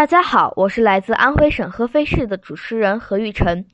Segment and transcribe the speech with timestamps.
[0.00, 3.66] 大家好，我是来自安徽省合肥市的主持人何玉成。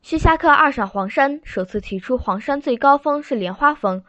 [0.00, 4.02] 徐霞客二上黄山，首次提出黄山最高峰是莲花峰。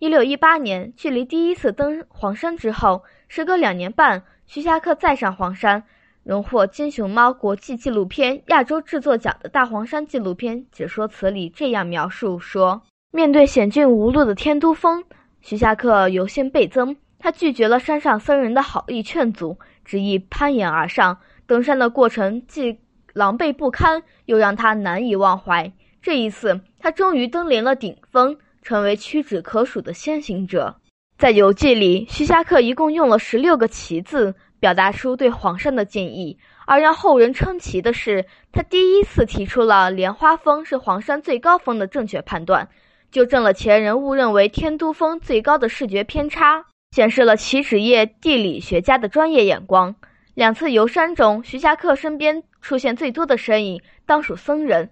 [0.00, 5.84] 一六一八年，距离第一次登黄山之后，时隔两年半，徐霞客再上黄山，
[6.24, 12.82] 荣获金熊猫国际纪录片亚洲制作奖的大黄山纪录片解说词里这样描述说：
[13.12, 15.04] 面对险峻无路的天都峰，
[15.40, 19.58] 徐霞客由心倍增，他拒绝了山上僧人的好意劝阻。
[19.84, 22.80] 执意攀岩而上，登山的过程既
[23.12, 25.72] 狼狈不堪，又让他难以忘怀。
[26.00, 30.76] 这一次，他终于登临了顶峰，成为屈指可数的先行者。
[31.16, 36.38] 在游记里，徐霞客一共用了十六个“奇”字，表达出对黄山的敬意。
[36.66, 42.68] 而让后人称奇的是，他第一次提出了莲花峰是黄山最高峰的正确判断，
[43.12, 46.66] 纠正了前人误认为天都峰最高的视觉偏差。
[46.92, 49.96] 显示了其职业地理学家的专业眼光。
[50.34, 54.90] 两次游山中，徐霞客身边出现最多的身影，当属僧人。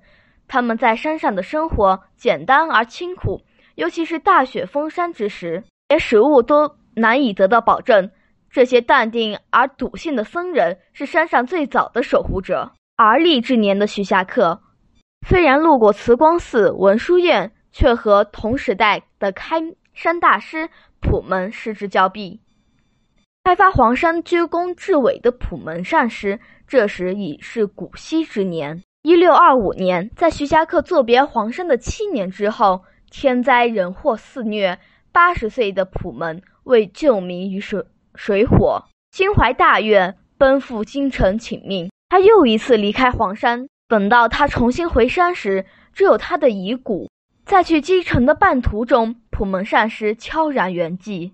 [0.48, 3.42] 他们在山上的生活简单而清苦，
[3.76, 8.10] 尤其是大雪封山之时，连食物都难以得到保证。
[8.50, 12.72] 这些淡定而笃信的僧人，是山上最早的守护者。
[12.96, 14.60] 而立之年的徐霞客，
[15.28, 19.60] 虽然路过慈光寺、文殊院，却和同时代的开
[19.94, 20.68] 山大师。
[21.00, 22.40] 普门失之交臂，
[23.44, 28.82] 开发黄山居功至伟的普门善师，这时已是古稀之年。
[29.02, 34.78] 一六二五年，在徐霞客作别黄山的七年之后，天灾人祸肆虐。
[35.12, 37.84] 八十岁的普门为救民于水
[38.14, 41.90] 水火，心怀大愿，奔赴京城请命。
[42.08, 47.10] 他又一次离开黄山，等到他重新回山时，只有他的遗骨。
[47.44, 49.19] 在去京城的半途中。
[49.40, 51.30] 普门善师悄然圆寂。